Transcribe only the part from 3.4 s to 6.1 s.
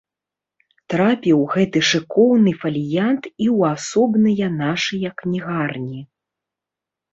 ў асобныя нашыя кнігарні.